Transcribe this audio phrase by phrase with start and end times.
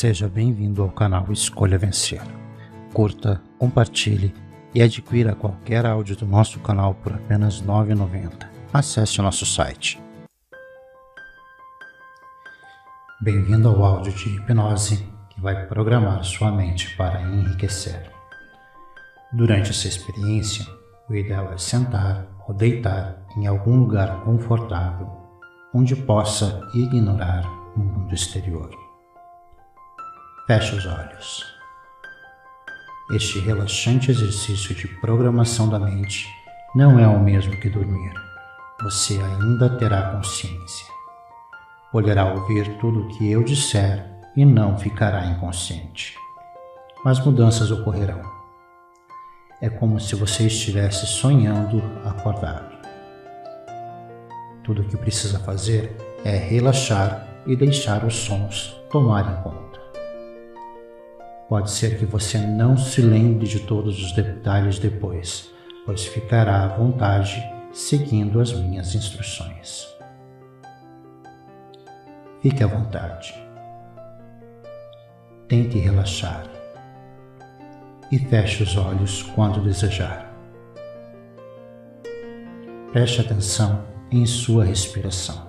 [0.00, 2.22] Seja bem-vindo ao canal Escolha Vencer.
[2.94, 4.32] Curta, compartilhe
[4.72, 8.48] e adquira qualquer áudio do nosso canal por apenas R$ 9,90.
[8.72, 10.00] Acesse o nosso site.
[13.20, 18.08] Bem-vindo ao áudio de hipnose que vai programar sua mente para enriquecer.
[19.32, 20.64] Durante essa experiência,
[21.10, 25.10] o ideal é sentar ou deitar em algum lugar confortável
[25.74, 27.44] onde possa ignorar
[27.74, 28.87] o mundo exterior.
[30.48, 31.44] Feche os olhos.
[33.12, 36.26] Este relaxante exercício de programação da mente
[36.74, 38.14] não é o mesmo que dormir.
[38.80, 40.86] Você ainda terá consciência.
[41.92, 44.02] Poderá ouvir tudo o que eu disser
[44.34, 46.16] e não ficará inconsciente.
[47.04, 48.22] Mas mudanças ocorrerão.
[49.60, 52.74] É como se você estivesse sonhando acordado.
[54.64, 55.94] Tudo o que precisa fazer
[56.24, 59.77] é relaxar e deixar os sons tomarem conta.
[61.48, 65.50] Pode ser que você não se lembre de todos os detalhes depois,
[65.86, 69.88] pois ficará à vontade seguindo as minhas instruções.
[72.42, 73.34] Fique à vontade.
[75.48, 76.44] Tente relaxar
[78.12, 80.30] e feche os olhos quando desejar.
[82.92, 85.48] Preste atenção em sua respiração.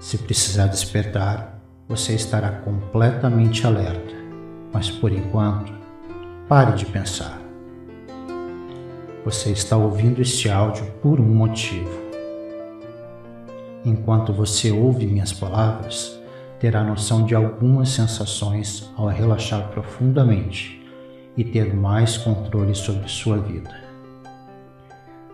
[0.00, 1.59] Se precisar despertar,
[1.90, 4.14] você estará completamente alerta,
[4.72, 5.72] mas por enquanto,
[6.48, 7.36] pare de pensar.
[9.24, 11.90] Você está ouvindo este áudio por um motivo.
[13.84, 16.16] Enquanto você ouve minhas palavras,
[16.60, 20.80] terá noção de algumas sensações ao relaxar profundamente
[21.36, 23.74] e ter mais controle sobre sua vida.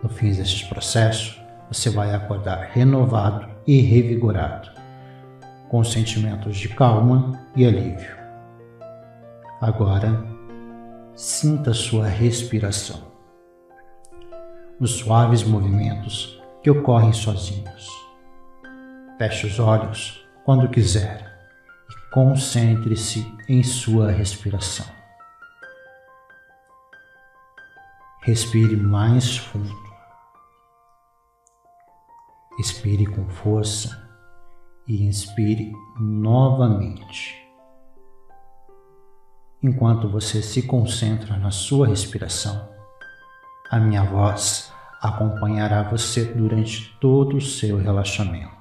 [0.01, 1.39] No fim deste processo,
[1.71, 4.76] você vai acordar renovado e revigorado
[5.69, 8.15] com sentimentos de calma e alívio.
[9.61, 10.23] Agora,
[11.15, 13.11] sinta sua respiração,
[14.79, 17.89] os suaves movimentos que ocorrem sozinhos.
[19.17, 21.49] Feche os olhos quando quiser
[21.89, 24.85] e concentre-se em sua respiração.
[28.21, 29.87] Respire mais fundo.
[32.59, 34.06] Expire com força
[34.87, 37.35] e inspire novamente.
[39.61, 42.69] Enquanto você se concentra na sua respiração,
[43.69, 44.71] a minha voz
[45.01, 48.55] acompanhará você durante todo o seu relaxamento.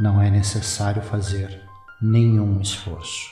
[0.00, 1.66] Não é necessário fazer
[2.00, 3.30] nenhum esforço.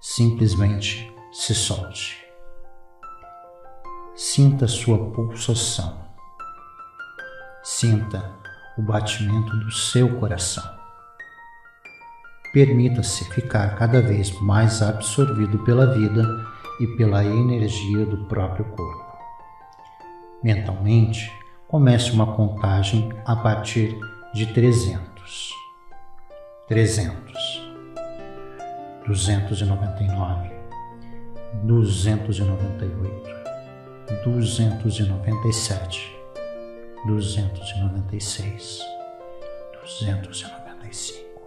[0.00, 2.24] Simplesmente se solte.
[4.16, 6.04] Sinta sua pulsação.
[7.62, 8.43] Sinta
[8.76, 10.64] o batimento do seu coração.
[12.52, 16.22] Permita-se ficar cada vez mais absorvido pela vida
[16.80, 19.18] e pela energia do próprio corpo.
[20.42, 21.32] Mentalmente,
[21.66, 23.98] comece uma contagem a partir
[24.32, 25.50] de 300.
[26.68, 27.72] 300.
[29.06, 30.50] 299.
[31.64, 33.34] 298.
[34.24, 36.23] 297
[37.06, 38.80] duzentos e noventa e seis,
[39.78, 41.42] duzentos e noventa e cinco,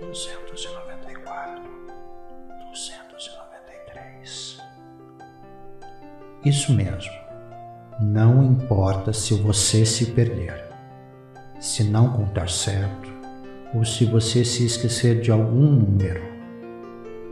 [0.00, 1.62] duzentos e noventa e quatro,
[2.68, 4.58] duzentos e noventa e três.
[6.44, 7.12] Isso mesmo.
[8.00, 10.64] Não importa se você se perder,
[11.60, 13.08] se não contar certo
[13.72, 16.22] ou se você se esquecer de algum número.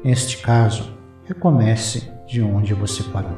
[0.05, 3.37] Neste caso, recomece de onde você parou.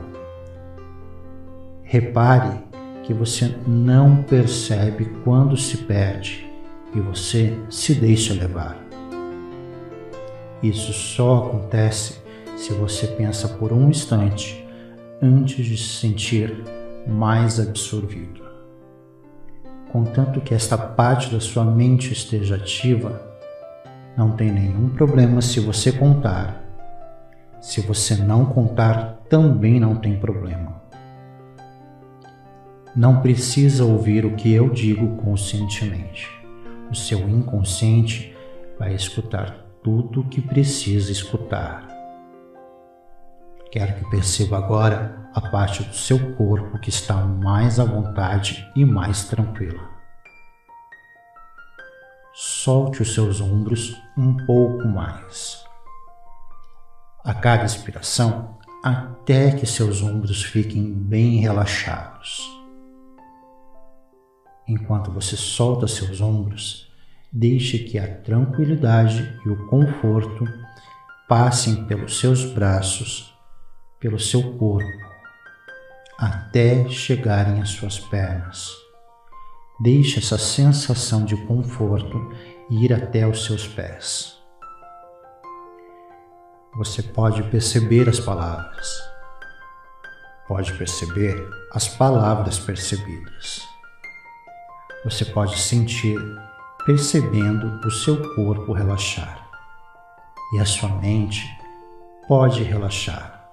[1.83, 2.68] Repare
[3.09, 6.47] que você não percebe quando se perde
[6.95, 8.77] e você se deixa levar.
[10.63, 12.21] Isso só acontece
[12.55, 14.63] se você pensa por um instante
[15.23, 16.63] antes de se sentir
[17.07, 18.43] mais absorvido.
[19.91, 23.23] Contanto que esta parte da sua mente esteja ativa,
[24.19, 26.63] não tem nenhum problema se você contar.
[27.59, 30.88] Se você não contar, também não tem problema
[32.99, 36.29] não precisa ouvir o que eu digo conscientemente.
[36.91, 38.37] O seu inconsciente
[38.77, 39.55] vai escutar
[39.85, 41.87] tudo o que precisa escutar.
[43.71, 48.85] Quero que perceba agora a parte do seu corpo que está mais à vontade e
[48.85, 49.89] mais tranquila.
[52.35, 55.65] Solte os seus ombros um pouco mais.
[57.25, 62.58] A cada expiração, até que seus ombros fiquem bem relaxados.
[64.69, 66.93] Enquanto você solta seus ombros,
[67.33, 70.45] deixe que a tranquilidade e o conforto
[71.27, 73.35] passem pelos seus braços,
[73.99, 75.09] pelo seu corpo,
[76.19, 78.71] até chegarem às suas pernas.
[79.81, 82.31] Deixe essa sensação de conforto
[82.69, 84.37] ir até os seus pés.
[86.77, 89.01] Você pode perceber as palavras,
[90.47, 93.78] pode perceber as palavras percebidas.
[95.09, 96.19] Você pode sentir
[96.85, 99.49] percebendo o seu corpo relaxar
[100.53, 101.49] e a sua mente
[102.29, 103.49] pode relaxar.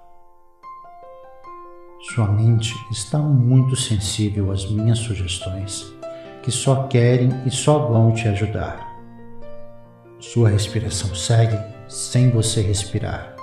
[2.14, 5.86] Sua mente está muito sensível às minhas sugestões,
[6.44, 8.94] que só querem e só vão te ajudar.
[10.20, 11.58] Sua respiração segue
[11.88, 13.34] sem você respirar.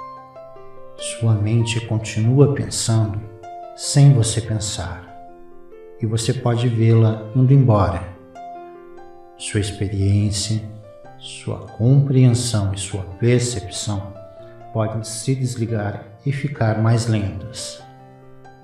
[0.98, 3.18] Sua mente continua pensando
[3.74, 5.11] sem você pensar,
[6.02, 8.02] e você pode vê-la indo embora.
[9.38, 10.60] Sua experiência
[11.22, 14.12] sua compreensão e sua percepção
[14.72, 17.81] podem se desligar e ficar mais lentas,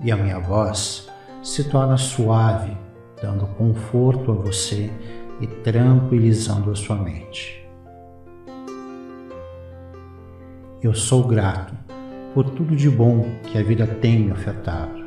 [0.01, 1.07] e a minha voz
[1.41, 2.75] se torna suave,
[3.21, 4.91] dando conforto a você
[5.39, 7.65] e tranquilizando a sua mente.
[10.83, 11.73] Eu sou grato
[12.33, 14.98] por tudo de bom que a vida tem me ofertado.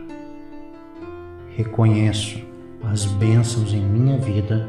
[1.57, 2.43] Reconheço
[2.83, 4.69] as bênçãos em minha vida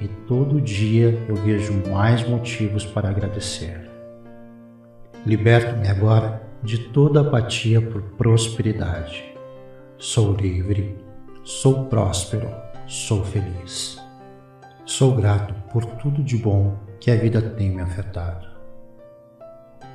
[0.00, 3.90] e todo dia eu vejo mais motivos para agradecer.
[5.24, 9.24] Liberto-me agora de toda apatia por prosperidade.
[9.98, 10.96] Sou livre,
[11.44, 12.48] sou próspero,
[12.86, 14.00] sou feliz.
[14.84, 18.46] Sou grato por tudo de bom que a vida tem me afetado.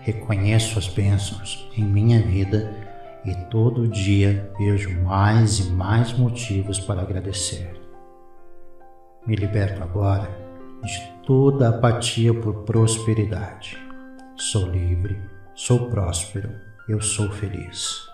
[0.02, 2.74] Reconheço as bênçãos em minha vida
[3.28, 7.78] e todo dia vejo mais e mais motivos para agradecer.
[9.26, 10.30] Me liberto agora
[10.82, 13.78] de toda apatia por prosperidade.
[14.38, 15.20] Sou livre,
[15.54, 16.50] sou próspero,
[16.88, 18.08] eu sou feliz.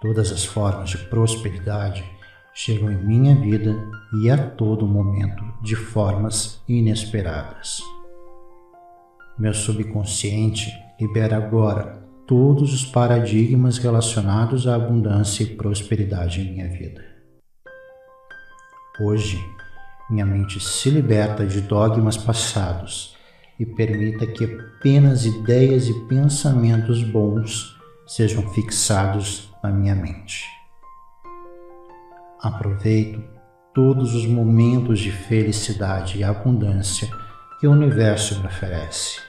[0.00, 2.04] Todas as formas de prosperidade
[2.52, 3.76] chegam em minha vida
[4.20, 7.80] e a todo momento de formas inesperadas.
[9.38, 17.04] Meu subconsciente libera agora todos os paradigmas relacionados à abundância e prosperidade em minha vida.
[19.00, 19.38] Hoje,
[20.10, 23.16] minha mente se liberta de dogmas passados
[23.60, 27.76] e permita que apenas ideias e pensamentos bons
[28.06, 30.44] sejam fixados na minha mente.
[32.42, 33.22] Aproveito
[33.72, 37.08] todos os momentos de felicidade e abundância
[37.60, 39.20] que o universo me oferece.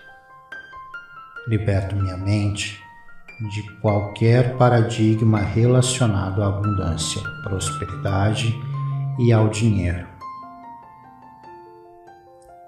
[1.47, 2.86] Liberto minha mente
[3.39, 8.59] de qualquer paradigma relacionado à abundância, prosperidade
[9.19, 10.07] e ao dinheiro.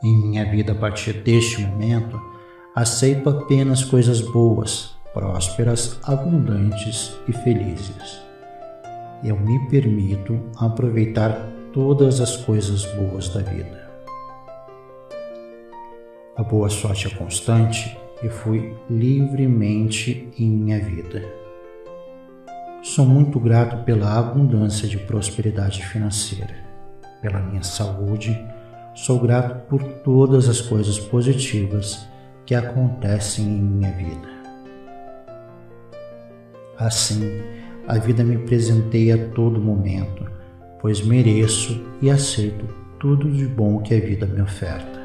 [0.04, 2.22] Em minha vida a partir deste momento,
[2.76, 8.22] aceito apenas coisas boas, prósperas, abundantes e felizes.
[9.24, 13.90] Eu me permito aproveitar todas as coisas boas da vida.
[16.38, 21.24] A boa sorte é constante e fui livremente em minha vida.
[22.82, 26.56] Sou muito grato pela abundância de prosperidade financeira,
[27.22, 28.40] pela minha saúde.
[28.96, 32.08] Sou grato por todas as coisas positivas
[32.46, 34.28] que acontecem em minha vida.
[36.78, 37.42] Assim,
[37.88, 40.26] a vida me presenteia a todo momento,
[40.80, 42.66] pois mereço e aceito
[43.00, 44.99] tudo de bom que a vida me oferta.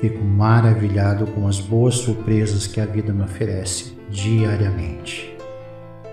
[0.00, 5.36] Fico maravilhado com as boas surpresas que a vida me oferece diariamente.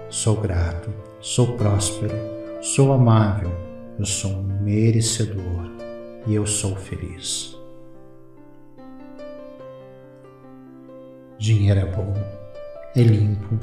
[0.10, 2.16] Sou grato, sou próspero,
[2.62, 3.52] sou amável,
[3.98, 5.72] eu sou merecedor
[6.28, 7.58] e eu sou feliz.
[11.38, 12.14] Dinheiro é bom,
[12.96, 13.58] é limpo,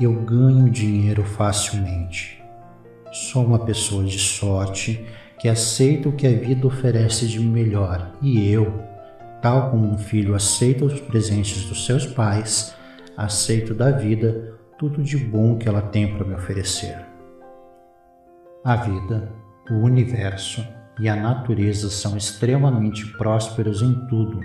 [0.00, 2.42] eu ganho dinheiro facilmente.
[3.12, 5.06] Sou uma pessoa de sorte
[5.38, 8.72] que aceita o que a vida oferece de melhor e eu,
[9.44, 12.74] tal como um filho aceita os presentes dos seus pais,
[13.14, 16.96] aceito da vida tudo de bom que ela tem para me oferecer.
[18.64, 19.30] A vida,
[19.70, 20.66] o universo
[20.98, 24.40] e a natureza são extremamente prósperos em tudo,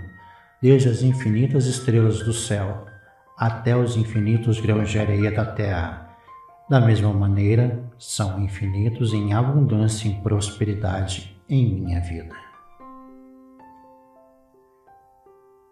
[0.61, 2.85] desde as infinitas estrelas do céu
[3.37, 6.09] até os infinitos grãos de areia da terra.
[6.69, 12.48] Da mesma maneira, são infinitos em abundância e prosperidade em minha vida.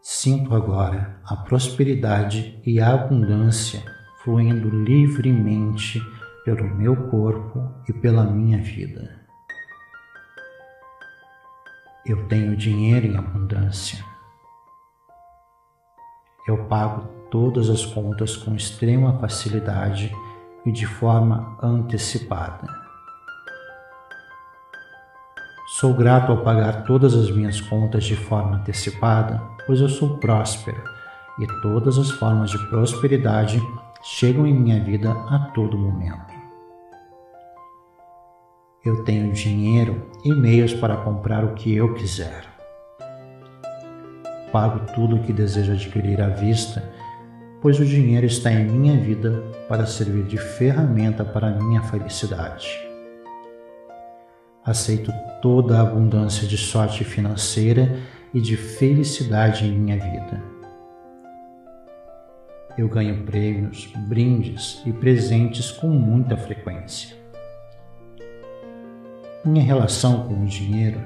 [0.09, 3.83] Sinto agora a prosperidade e a abundância
[4.23, 6.01] fluindo livremente
[6.45, 9.19] pelo meu corpo e pela minha vida.
[12.05, 14.01] Eu tenho dinheiro em abundância.
[16.47, 20.15] Eu pago todas as contas com extrema facilidade
[20.65, 22.86] e de forma antecipada.
[25.79, 30.81] Sou grato ao pagar todas as minhas contas de forma antecipada, pois eu sou próspero
[31.37, 33.61] e todas as formas de prosperidade
[34.01, 36.33] chegam em minha vida a todo momento.
[38.83, 42.43] Eu tenho dinheiro e meios para comprar o que eu quiser.
[44.51, 46.91] Pago tudo o que desejo adquirir à vista,
[47.61, 52.86] pois o dinheiro está em minha vida para servir de ferramenta para a minha felicidade.
[54.67, 58.01] Aceito toda a abundância de sorte financeira
[58.33, 60.43] e de felicidade em minha vida.
[62.77, 67.15] Eu ganho prêmios, brindes e presentes com muita frequência.
[69.45, 71.01] Minha relação com o dinheiro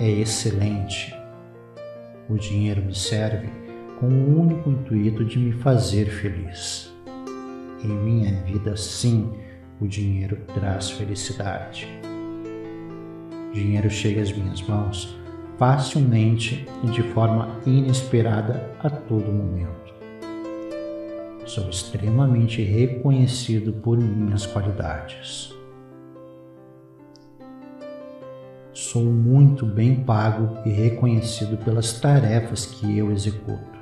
[0.00, 1.14] é excelente.
[2.28, 3.48] O dinheiro me serve
[4.00, 6.92] com o único intuito de me fazer feliz.
[7.80, 9.32] Em minha vida, sim,
[9.80, 12.07] o dinheiro traz felicidade.
[13.52, 15.18] Dinheiro chega às minhas mãos
[15.58, 19.92] facilmente e de forma inesperada a todo momento.
[21.44, 25.52] Sou extremamente reconhecido por minhas qualidades.
[28.72, 33.78] Sou muito bem pago e reconhecido pelas tarefas que eu executo.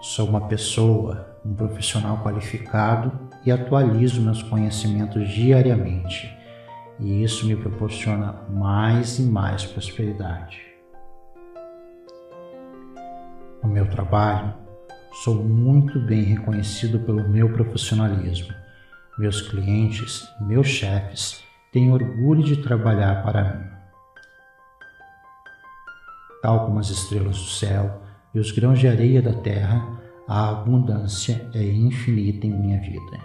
[0.00, 3.12] Sou uma pessoa, um profissional qualificado
[3.44, 6.36] e atualizo meus conhecimentos diariamente,
[7.00, 10.60] e isso me proporciona mais e mais prosperidade.
[13.62, 14.54] No meu trabalho,
[15.24, 18.54] sou muito bem reconhecido pelo meu profissionalismo.
[19.18, 21.42] Meus clientes, meus chefes
[21.72, 23.70] tenho orgulho de trabalhar para mim.
[26.42, 28.02] Tal como as estrelas do céu
[28.34, 33.18] e os grãos de areia da terra, a abundância é infinita em minha vida.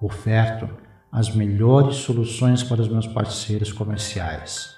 [0.00, 0.68] Oferto
[1.12, 4.74] as melhores soluções para os meus parceiros comerciais.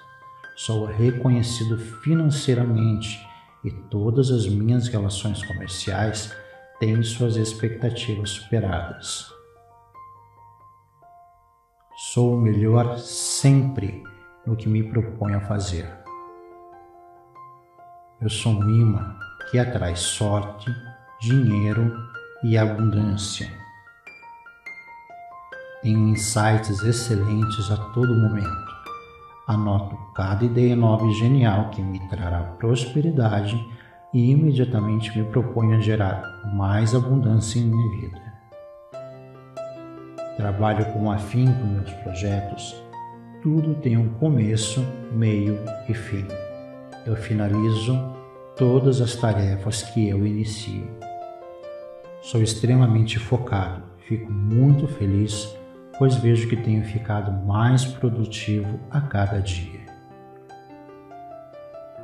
[0.57, 3.25] Sou reconhecido financeiramente
[3.63, 6.35] e todas as minhas relações comerciais
[6.77, 9.31] têm suas expectativas superadas.
[12.13, 14.03] Sou o melhor sempre
[14.45, 15.89] no que me proponho a fazer.
[18.19, 19.15] Eu sou um imã
[19.49, 20.69] que atrai sorte,
[21.21, 21.97] dinheiro
[22.43, 23.64] e abundância.
[25.85, 28.75] Tenho insights excelentes a todo momento.
[29.45, 33.55] Anoto cada ideia nova e genial que me trará prosperidade
[34.11, 36.23] e imediatamente me proponho a gerar
[36.55, 38.19] mais abundância em minha vida.
[40.35, 42.83] Trabalho com afinco meus projetos.
[43.43, 46.25] Tudo tem um começo, meio e fim.
[47.05, 47.95] Eu finalizo
[48.57, 50.89] todas as tarefas que eu inicio.
[52.23, 55.55] Sou extremamente focado, fico muito feliz,
[55.97, 59.85] pois vejo que tenho ficado mais produtivo a cada dia.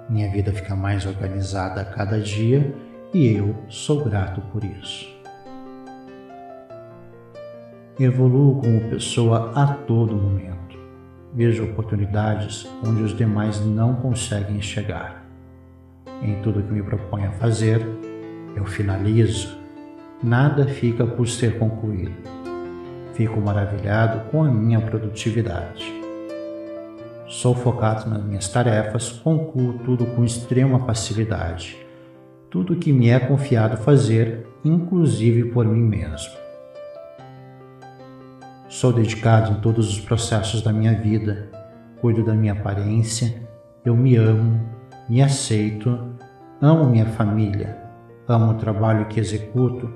[0.09, 2.73] Minha vida fica mais organizada a cada dia
[3.13, 5.09] e eu sou grato por isso.
[7.99, 10.77] Evoluo como pessoa a todo momento.
[11.33, 15.25] Vejo oportunidades onde os demais não conseguem chegar.
[16.21, 17.81] Em tudo que me proponho a fazer,
[18.55, 19.57] eu finalizo.
[20.21, 22.40] Nada fica por ser concluído.
[23.13, 26.01] Fico maravilhado com a minha produtividade.
[27.27, 31.77] Sou focado nas minhas tarefas, concluo tudo com extrema facilidade.
[32.49, 36.41] Tudo que me é confiado fazer, inclusive por mim mesmo.
[38.67, 41.49] Sou dedicado em todos os processos da minha vida,
[41.99, 43.41] cuido da minha aparência,
[43.83, 44.59] eu me amo,
[45.07, 46.15] me aceito,
[46.61, 47.77] amo minha família,
[48.27, 49.89] amo o trabalho que executo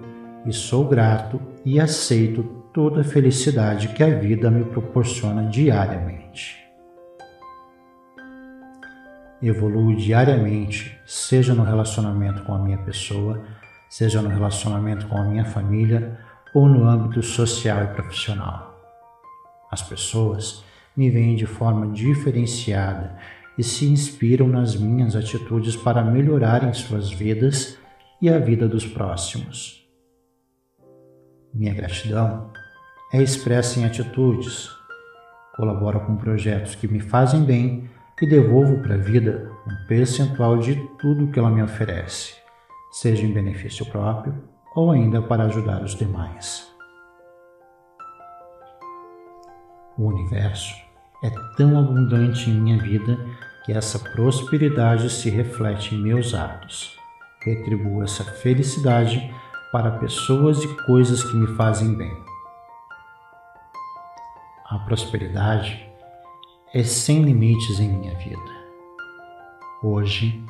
[0.45, 6.61] e sou grato e aceito toda a felicidade que a vida me proporciona diariamente.
[9.41, 13.41] Evoluo diariamente, seja no relacionamento com a minha pessoa,
[13.89, 16.19] seja no relacionamento com a minha família
[16.53, 18.77] ou no âmbito social e profissional.
[19.71, 20.61] As pessoas
[20.97, 23.15] me veem de forma diferenciada
[23.57, 27.77] e se inspiram nas minhas atitudes para melhorarem suas vidas
[28.21, 29.81] e a vida dos próximos.
[31.53, 32.51] Minha gratidão
[33.13, 34.69] é expressa em atitudes.
[35.55, 37.89] Colaboro com projetos que me fazem bem
[38.21, 42.33] e devolvo para a vida um percentual de tudo que ela me oferece,
[42.91, 44.33] seja em benefício próprio
[44.75, 46.73] ou ainda para ajudar os demais.
[49.97, 50.75] O universo
[51.23, 53.17] é tão abundante em minha vida
[53.65, 56.97] que essa prosperidade se reflete em meus atos.
[57.41, 59.33] Retribuo essa felicidade
[59.71, 62.24] para pessoas e coisas que me fazem bem.
[64.75, 65.87] A prosperidade
[66.73, 68.51] é sem limites em minha vida.
[69.81, 70.43] Hoje,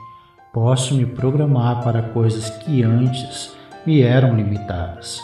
[0.51, 3.55] posso me programar para coisas que antes
[3.85, 5.21] me eram limitadas.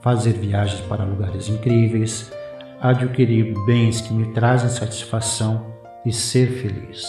[0.00, 2.32] Fazer viagens para lugares incríveis,
[2.80, 5.64] adquirir bens que me trazem satisfação
[6.04, 7.06] e ser feliz.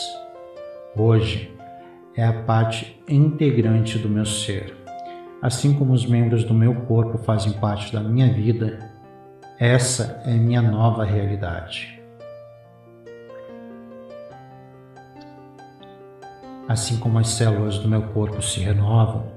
[0.96, 1.52] Hoje
[2.16, 4.78] é a parte integrante do meu ser.
[5.42, 8.93] Assim como os membros do meu corpo fazem parte da minha vida,
[9.60, 12.01] essa é minha nova realidade.
[16.67, 19.27] Assim como as células do meu corpo se renovam,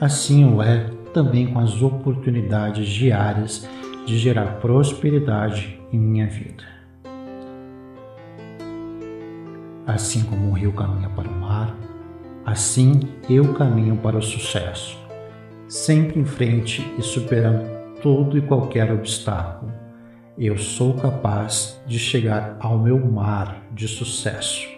[0.00, 3.68] assim o é também com as oportunidades diárias
[4.04, 6.64] de gerar prosperidade em minha vida.
[9.86, 11.76] Assim como um rio caminha para o mar,
[12.44, 14.98] assim eu caminho para o sucesso,
[15.68, 17.73] sempre em frente e superando
[18.04, 19.72] todo e qualquer obstáculo.
[20.36, 24.68] Eu sou capaz de chegar ao meu mar de sucesso.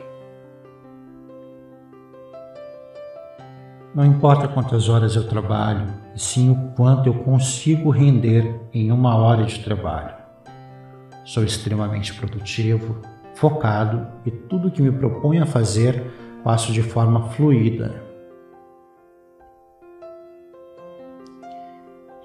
[3.92, 9.16] Não importa quantas horas eu trabalho, e sim o quanto eu consigo render em uma
[9.16, 10.14] hora de trabalho.
[11.24, 13.00] Sou extremamente produtivo,
[13.34, 16.12] focado e tudo que me proponho a fazer
[16.44, 18.05] faço de forma fluida.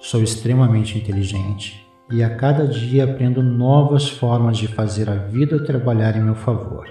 [0.02, 6.16] Sou extremamente inteligente e a cada dia aprendo novas formas de fazer a vida trabalhar
[6.16, 6.88] em meu favor.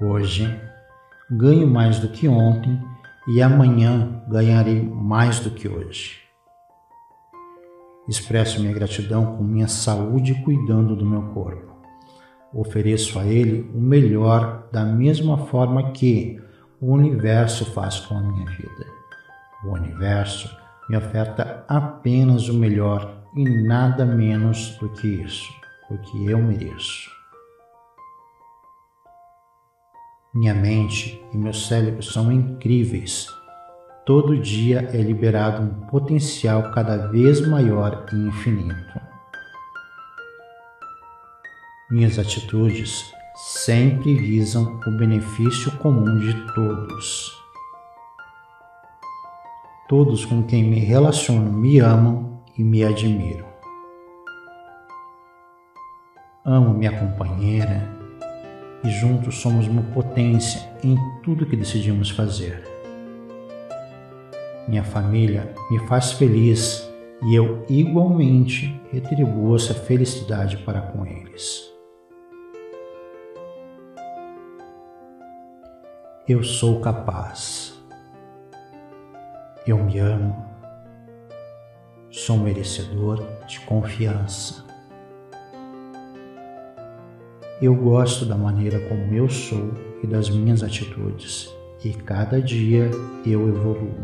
[0.00, 0.52] Hoje
[1.30, 2.76] ganho mais do que ontem
[3.28, 6.18] e amanhã ganharei mais do que hoje.
[8.08, 11.72] Expresso minha gratidão com minha saúde cuidando do meu corpo.
[12.52, 16.42] Ofereço a Ele o melhor da mesma forma que
[16.80, 18.86] o universo faz com a minha vida.
[19.64, 20.57] O universo
[20.88, 25.52] me oferta apenas o melhor e nada menos do que isso,
[25.86, 27.10] porque eu mereço.
[30.34, 33.28] Minha mente e meu cérebro são incríveis.
[34.06, 39.00] Todo dia é liberado um potencial cada vez maior e infinito.
[41.90, 47.37] Minhas atitudes sempre visam o benefício comum de todos.
[49.88, 53.46] Todos com quem me relaciono me amam e me admiram.
[56.44, 57.88] Amo minha companheira
[58.84, 62.62] e juntos somos uma potência em tudo que decidimos fazer.
[64.68, 66.86] Minha família me faz feliz
[67.22, 71.72] e eu igualmente retribuo essa felicidade para com eles.
[76.28, 77.77] Eu sou capaz.
[79.68, 80.34] Eu me amo.
[82.10, 84.64] Sou merecedor de confiança.
[87.60, 91.54] Eu gosto da maneira como eu sou e das minhas atitudes,
[91.84, 92.90] e cada dia
[93.26, 93.94] eu evoluo.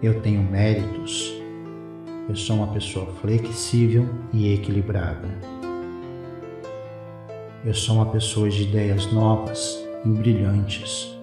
[0.00, 1.34] Eu tenho méritos.
[2.28, 5.26] Eu sou uma pessoa flexível e equilibrada.
[7.64, 11.17] Eu sou uma pessoa de ideias novas e brilhantes.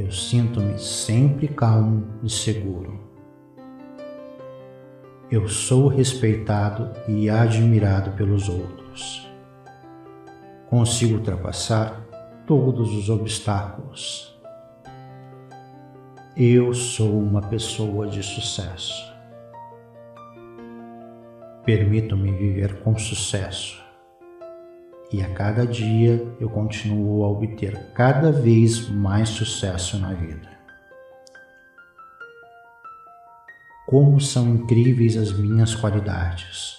[0.00, 2.98] Eu sinto-me sempre calmo e seguro.
[5.30, 9.30] Eu sou respeitado e admirado pelos outros.
[10.70, 12.00] Consigo ultrapassar
[12.46, 14.40] todos os obstáculos.
[16.34, 19.04] Eu sou uma pessoa de sucesso.
[21.62, 23.89] Permito-me viver com sucesso
[25.12, 30.48] e a cada dia eu continuo a obter cada vez mais sucesso na vida.
[33.86, 36.78] Como são incríveis as minhas qualidades!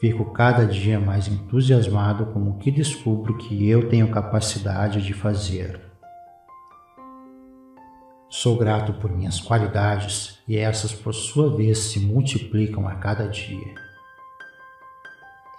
[0.00, 5.80] Fico cada dia mais entusiasmado com o que descubro que eu tenho capacidade de fazer.
[8.28, 13.85] Sou grato por minhas qualidades e essas, por sua vez, se multiplicam a cada dia.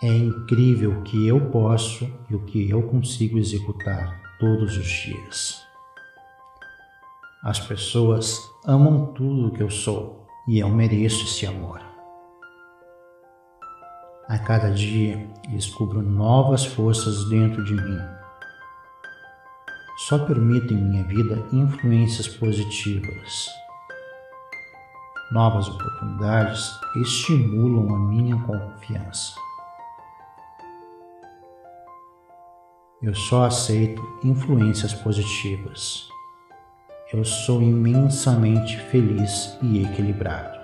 [0.02, 5.66] É incrível o que eu posso e o que eu consigo executar todos os dias.
[7.44, 11.82] As pessoas amam tudo o que eu sou e eu mereço esse amor.
[14.30, 18.00] A cada dia descubro novas forças dentro de mim.
[20.08, 23.48] Só permito em minha vida influências positivas.
[25.32, 29.47] Novas oportunidades estimulam a minha confiança.
[33.00, 36.10] Eu só aceito influências positivas.
[37.14, 40.58] Eu sou imensamente feliz e equilibrado.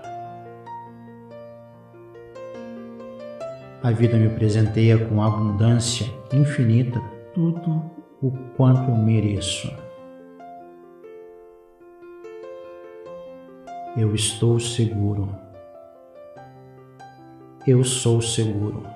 [3.84, 7.00] A vida me presenteia com abundância infinita
[7.36, 9.72] tudo o quanto eu mereço.
[13.96, 15.30] Eu estou seguro.
[17.68, 18.93] Eu sou seguro.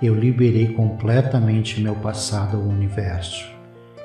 [0.00, 3.44] Eu liberei completamente meu passado ao universo.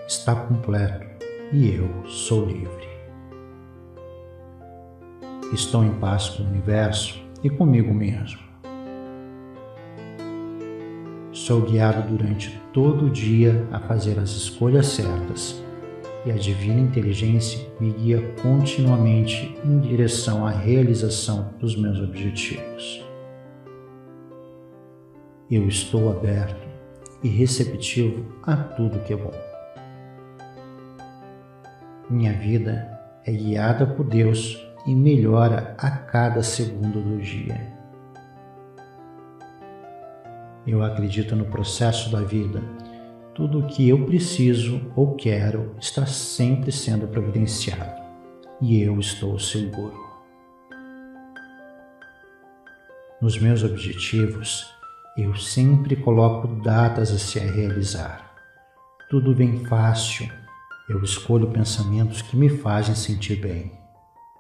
[0.08, 1.06] Está completo
[1.52, 2.88] e eu sou livre.
[5.54, 8.40] Estou em paz com o universo e comigo mesmo.
[11.32, 15.64] Sou guiado durante todo o dia a fazer as escolhas certas
[16.26, 23.13] e a divina inteligência me guia continuamente em direção à realização dos meus objetivos.
[25.52, 26.68] Eu estou aberto
[27.22, 29.32] e receptivo a tudo que é bom.
[32.10, 37.74] Minha vida é guiada por Deus e melhora a cada segundo do dia.
[40.66, 42.62] Eu acredito no processo da vida
[43.36, 48.02] tudo o que eu preciso ou quero está sempre sendo providenciado
[48.62, 50.02] e eu estou seguro.
[53.22, 54.74] Nos meus objetivos,
[55.18, 58.32] eu sempre coloco datas a se realizar.
[59.10, 60.30] Tudo vem fácil.
[60.90, 63.72] Eu escolho pensamentos que me fazem sentir bem.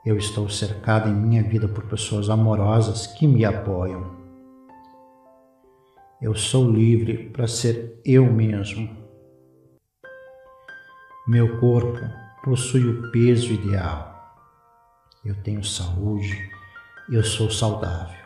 [0.05, 4.23] Eu estou cercado em minha vida por pessoas amorosas que me apoiam
[6.23, 8.89] eu sou livre para ser eu mesmo.
[11.27, 11.99] Meu corpo
[12.45, 14.33] possui o peso ideal.
[15.25, 16.49] Eu tenho saúde,
[17.11, 18.22] eu sou saudável.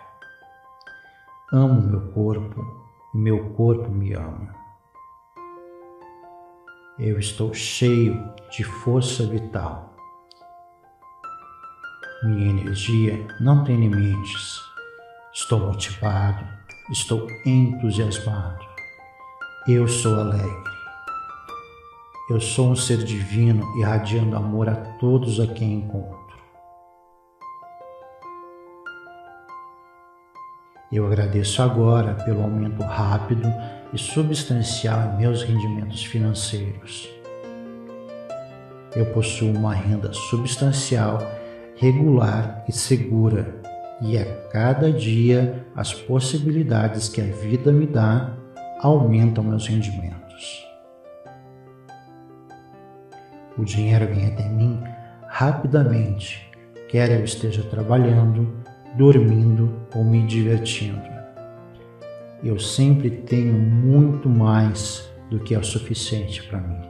[1.53, 2.65] Amo meu corpo
[3.13, 4.53] e meu corpo me ama.
[6.99, 9.95] Eu estou cheio de força vital.
[12.23, 14.61] Minha energia não tem limites.
[15.33, 16.45] Estou motivado,
[16.89, 18.65] Estou entusiasmado.
[19.67, 20.71] Eu sou alegre.
[22.29, 26.16] Eu sou um ser divino irradiando amor a todos a quem encontro.
[30.91, 33.47] Eu agradeço agora pelo aumento rápido
[33.91, 37.09] e substancial em meus rendimentos financeiros.
[38.95, 41.19] Eu possuo uma renda substancial,
[41.75, 43.61] regular e segura
[44.01, 48.33] e a cada dia as possibilidades que a vida me dá
[48.81, 50.65] aumentam meus rendimentos.
[53.57, 54.81] O dinheiro vem até mim
[55.27, 56.49] rapidamente,
[56.87, 58.63] quer eu esteja trabalhando,
[58.97, 61.07] dormindo ou me divertindo.
[62.43, 66.81] Eu sempre tenho muito mais do que é o suficiente para mim.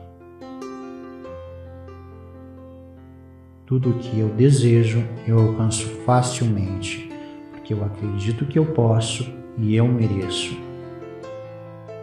[3.65, 7.11] Tudo o que eu desejo eu alcanço facilmente,
[7.51, 10.57] porque eu acredito que eu posso e eu mereço.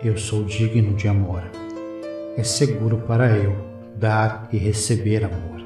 [0.02, 1.42] Eu sou digno de amor.
[2.36, 3.56] É seguro para eu
[3.96, 5.64] dar e receber amor.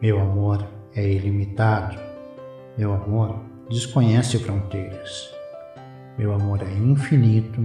[0.00, 2.07] Meu amor é ilimitado.
[2.78, 5.34] Meu amor desconhece fronteiras.
[6.16, 7.60] Meu amor é infinito,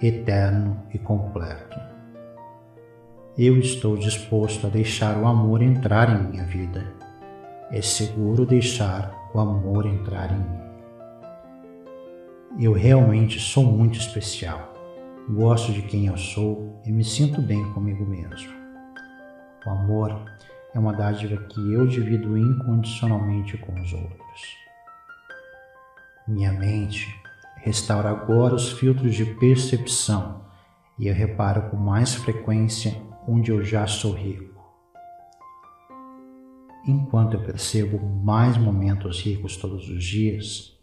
[0.00, 1.88] eterno e completo
[3.38, 6.92] eu estou disposto a deixar o amor entrar em minha vida.
[7.70, 10.58] É seguro deixar o amor entrar em mim.
[12.58, 14.74] Eu realmente sou muito especial.
[15.30, 18.52] Gosto de quem eu sou e me sinto bem comigo mesmo.
[19.64, 20.20] O amor
[20.78, 24.56] é uma dádiva que eu divido incondicionalmente com os outros.
[26.26, 27.12] Minha mente
[27.56, 30.44] restaura agora os filtros de percepção
[30.96, 32.94] e eu reparo com mais frequência
[33.26, 34.56] onde eu já sou rico.
[36.86, 40.78] Enquanto eu percebo mais momentos ricos todos os dias,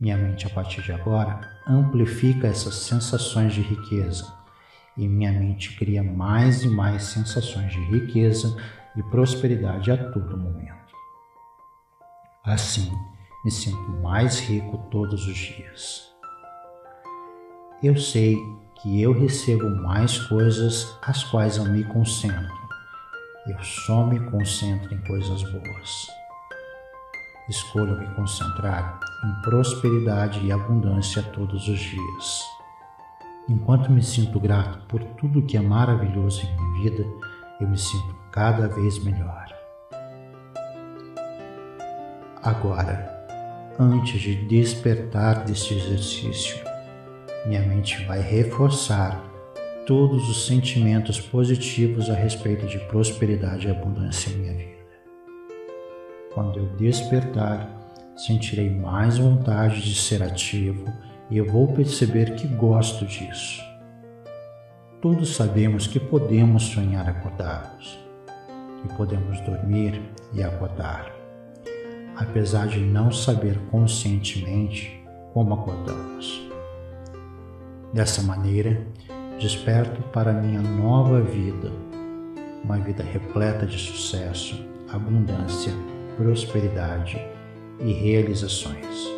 [0.00, 4.38] minha mente a partir de agora amplifica essas sensações de riqueza
[4.96, 8.56] e minha mente cria mais e mais sensações de riqueza
[8.98, 10.92] e prosperidade a todo momento.
[12.44, 12.90] Assim,
[13.44, 16.12] me sinto mais rico todos os dias.
[17.80, 18.36] Eu sei
[18.82, 22.58] que eu recebo mais coisas às quais eu me concentro.
[23.46, 26.06] Eu só me concentro em coisas boas.
[27.48, 32.42] Escolho me concentrar em prosperidade e abundância todos os dias.
[33.48, 37.06] Enquanto me sinto grato por tudo que é maravilhoso em minha vida,
[37.60, 39.46] eu me sinto cada vez melhor.
[42.42, 43.26] Agora,
[43.78, 46.56] antes de despertar deste exercício,
[47.46, 49.24] minha mente vai reforçar
[49.86, 54.78] todos os sentimentos positivos a respeito de prosperidade e abundância em minha vida.
[56.34, 57.68] Quando eu despertar,
[58.16, 60.84] sentirei mais vontade de ser ativo
[61.30, 63.62] e eu vou perceber que gosto disso.
[65.00, 67.98] Todos sabemos que podemos sonhar acordados,
[68.82, 70.00] que podemos dormir
[70.32, 71.12] e acordar,
[72.16, 76.48] apesar de não saber conscientemente como acordamos.
[77.92, 78.86] Dessa maneira,
[79.38, 81.70] desperto para minha nova vida,
[82.62, 85.72] uma vida repleta de sucesso, abundância,
[86.16, 87.24] prosperidade
[87.80, 89.08] e realizações.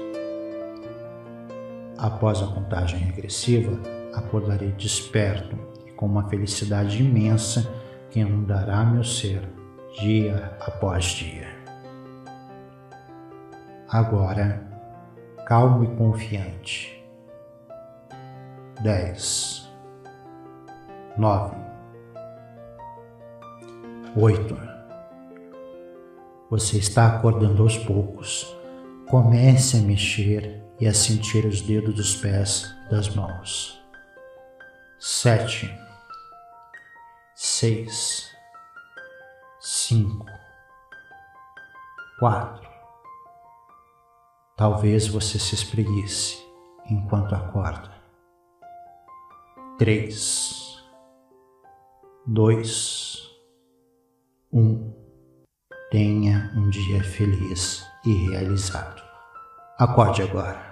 [1.96, 3.79] Após a contagem regressiva,
[4.14, 7.68] acordarei desperto e com uma felicidade imensa
[8.11, 9.42] que inundará meu ser
[10.01, 11.49] dia após dia.
[13.88, 14.62] Agora,
[15.46, 16.96] calmo e confiante.
[18.83, 19.68] 10
[21.18, 21.55] 9
[24.16, 24.70] 8
[26.51, 28.57] você está acordando aos poucos.
[29.09, 33.81] Comece a mexer e a sentir os dedos dos pés das mãos.
[34.99, 35.73] Sete,
[37.42, 38.37] seis,
[39.59, 40.26] cinco,
[42.18, 42.68] quatro.
[44.59, 46.37] Talvez você se espreguice
[46.90, 47.90] enquanto acorda.
[49.79, 50.85] Três,
[52.26, 53.16] dois,
[54.53, 54.94] um.
[55.90, 59.03] Tenha um dia feliz e realizado.
[59.79, 60.69] Acorde agora.